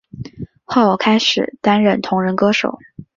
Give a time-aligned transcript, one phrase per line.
[0.65, 2.79] 后开始担任同人歌手。